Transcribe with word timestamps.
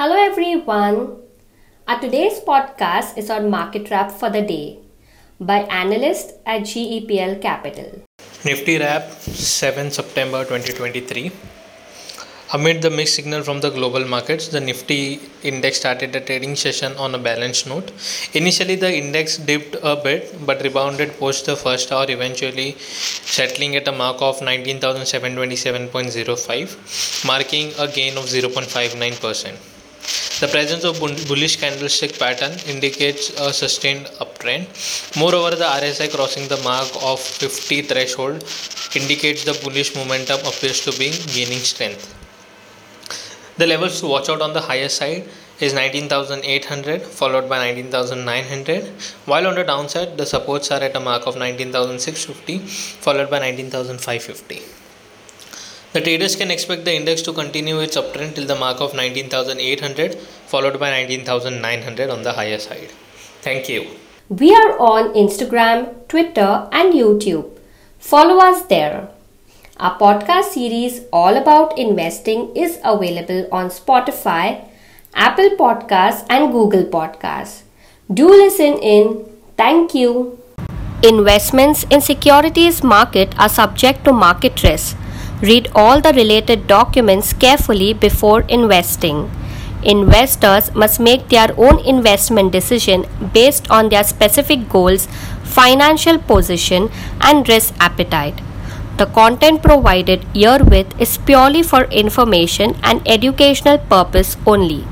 Hello 0.00 0.16
everyone. 0.16 0.96
Our 1.86 2.00
today's 2.00 2.40
podcast 2.40 3.18
is 3.18 3.28
on 3.28 3.50
market 3.50 3.90
wrap 3.90 4.10
for 4.10 4.30
the 4.30 4.40
day 4.40 4.78
by 5.38 5.58
analyst 5.80 6.32
at 6.46 6.62
GEPL 6.62 7.42
Capital. 7.42 8.00
Nifty 8.42 8.78
wrap 8.78 9.10
7 9.10 9.90
September 9.90 10.44
2023. 10.44 11.30
Amid 12.54 12.80
the 12.80 12.88
mixed 12.88 13.14
signal 13.14 13.42
from 13.42 13.60
the 13.60 13.68
global 13.68 14.06
markets, 14.06 14.48
the 14.48 14.58
Nifty 14.58 15.20
index 15.42 15.76
started 15.76 16.14
the 16.14 16.20
trading 16.22 16.56
session 16.56 16.96
on 16.96 17.14
a 17.14 17.18
balanced 17.18 17.66
note. 17.66 17.92
Initially, 18.32 18.76
the 18.76 18.90
index 18.90 19.36
dipped 19.36 19.76
a 19.82 19.96
bit 19.96 20.34
but 20.46 20.62
rebounded 20.62 21.18
post 21.18 21.44
the 21.44 21.56
first 21.56 21.92
hour, 21.92 22.06
eventually 22.08 22.74
settling 22.78 23.76
at 23.76 23.86
a 23.86 23.92
mark 23.92 24.22
of 24.22 24.40
19,727.05, 24.40 27.26
marking 27.26 27.74
a 27.78 27.86
gain 27.86 28.16
of 28.16 28.24
0.59%. 28.24 29.58
The 30.40 30.48
presence 30.48 30.84
of 30.84 30.98
bullish 30.98 31.56
candlestick 31.56 32.18
pattern 32.18 32.52
indicates 32.66 33.28
a 33.38 33.52
sustained 33.52 34.06
uptrend. 34.24 34.68
Moreover, 35.14 35.54
the 35.54 35.66
RSI 35.66 36.08
crossing 36.14 36.48
the 36.48 36.56
mark 36.62 36.88
of 37.02 37.20
50 37.20 37.82
threshold 37.82 38.42
indicates 38.94 39.44
the 39.44 39.52
bullish 39.62 39.94
momentum 39.94 40.40
appears 40.46 40.80
to 40.86 40.92
be 40.92 41.10
gaining 41.34 41.58
strength. 41.58 42.14
The 43.58 43.66
levels 43.66 44.00
to 44.00 44.06
watch 44.06 44.30
out 44.30 44.40
on 44.40 44.54
the 44.54 44.62
higher 44.62 44.88
side 44.88 45.28
is 45.60 45.74
19,800 45.74 47.02
followed 47.02 47.46
by 47.46 47.58
19,900 47.58 48.84
while 49.26 49.46
on 49.46 49.56
the 49.56 49.64
downside 49.64 50.16
the 50.16 50.24
supports 50.24 50.70
are 50.70 50.80
at 50.80 50.96
a 50.96 51.00
mark 51.00 51.26
of 51.26 51.36
19,650 51.36 52.58
followed 53.06 53.28
by 53.28 53.40
19,550. 53.40 54.62
The 55.92 56.00
traders 56.00 56.36
can 56.36 56.52
expect 56.52 56.84
the 56.84 56.94
index 56.94 57.20
to 57.22 57.32
continue 57.32 57.80
its 57.80 57.96
uptrend 57.96 58.36
till 58.36 58.46
the 58.46 58.54
mark 58.54 58.80
of 58.80 58.94
19,800 58.94 60.14
followed 60.46 60.78
by 60.78 60.90
19,900 60.90 62.10
on 62.10 62.22
the 62.22 62.32
higher 62.32 62.58
side. 62.58 62.90
Thank 63.42 63.68
you. 63.68 63.86
We 64.28 64.54
are 64.54 64.78
on 64.78 65.14
Instagram, 65.14 66.06
Twitter 66.06 66.68
and 66.70 66.94
YouTube. 66.94 67.58
Follow 67.98 68.38
us 68.38 68.62
there. 68.66 69.08
Our 69.78 69.98
podcast 69.98 70.52
series 70.52 71.00
all 71.12 71.36
about 71.36 71.76
investing 71.76 72.54
is 72.54 72.78
available 72.84 73.48
on 73.50 73.70
Spotify, 73.70 74.64
Apple 75.14 75.50
Podcasts, 75.58 76.24
and 76.30 76.52
Google 76.52 76.84
Podcasts. 76.84 77.62
Do 78.12 78.28
listen 78.28 78.78
in. 78.78 79.24
Thank 79.56 79.94
you. 79.94 80.38
Investments 81.02 81.84
in 81.90 82.00
securities 82.00 82.84
market 82.84 83.34
are 83.40 83.48
subject 83.48 84.04
to 84.04 84.12
market 84.12 84.62
risk. 84.62 84.96
Read 85.42 85.70
all 85.74 86.00
the 86.00 86.12
related 86.12 86.66
documents 86.66 87.32
carefully 87.32 87.94
before 87.94 88.42
investing. 88.42 89.30
Investors 89.82 90.74
must 90.74 91.00
make 91.00 91.28
their 91.30 91.48
own 91.56 91.78
investment 91.80 92.52
decision 92.52 93.06
based 93.32 93.70
on 93.70 93.88
their 93.88 94.04
specific 94.04 94.68
goals, 94.68 95.08
financial 95.42 96.18
position, 96.18 96.90
and 97.22 97.48
risk 97.48 97.74
appetite. 97.80 98.42
The 98.98 99.06
content 99.06 99.62
provided 99.62 100.24
herewith 100.34 101.00
is 101.00 101.16
purely 101.16 101.62
for 101.62 101.84
information 101.84 102.76
and 102.82 103.00
educational 103.08 103.78
purpose 103.78 104.36
only. 104.46 104.84